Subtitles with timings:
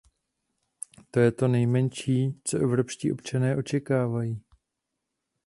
[1.11, 4.41] To je to nejmenší, co evropští občané očekávají.